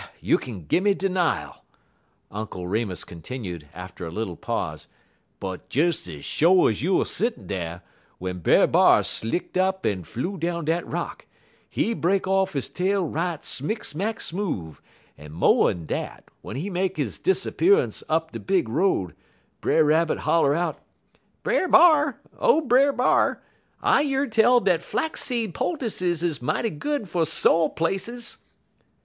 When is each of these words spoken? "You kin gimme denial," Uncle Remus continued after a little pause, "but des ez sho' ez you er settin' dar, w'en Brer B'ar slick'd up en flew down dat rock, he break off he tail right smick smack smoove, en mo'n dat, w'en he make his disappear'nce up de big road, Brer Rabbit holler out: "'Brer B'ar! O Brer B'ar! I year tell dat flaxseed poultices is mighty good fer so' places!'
"You 0.19 0.39
kin 0.39 0.65
gimme 0.65 0.95
denial," 0.95 1.63
Uncle 2.31 2.65
Remus 2.65 3.03
continued 3.03 3.67
after 3.71 4.03
a 4.07 4.11
little 4.11 4.35
pause, 4.35 4.87
"but 5.39 5.69
des 5.69 5.89
ez 5.89 6.25
sho' 6.25 6.65
ez 6.65 6.81
you 6.81 6.99
er 6.99 7.05
settin' 7.05 7.45
dar, 7.45 7.83
w'en 8.19 8.39
Brer 8.39 8.65
B'ar 8.65 9.03
slick'd 9.03 9.59
up 9.59 9.85
en 9.85 10.03
flew 10.03 10.39
down 10.39 10.65
dat 10.65 10.87
rock, 10.87 11.27
he 11.69 11.93
break 11.93 12.25
off 12.25 12.53
he 12.53 12.61
tail 12.61 13.05
right 13.07 13.43
smick 13.43 13.85
smack 13.85 14.17
smoove, 14.19 14.81
en 15.19 15.31
mo'n 15.33 15.85
dat, 15.85 16.23
w'en 16.41 16.57
he 16.59 16.71
make 16.71 16.97
his 16.97 17.19
disappear'nce 17.19 18.01
up 18.09 18.31
de 18.31 18.39
big 18.39 18.69
road, 18.69 19.13
Brer 19.61 19.83
Rabbit 19.85 20.21
holler 20.21 20.55
out: 20.55 20.79
"'Brer 21.43 21.67
B'ar! 21.67 22.19
O 22.39 22.59
Brer 22.59 22.91
B'ar! 22.91 23.43
I 23.83 24.01
year 24.01 24.25
tell 24.25 24.61
dat 24.61 24.81
flaxseed 24.81 25.53
poultices 25.53 26.23
is 26.23 26.41
mighty 26.41 26.71
good 26.71 27.07
fer 27.07 27.23
so' 27.23 27.69
places!' 27.69 28.39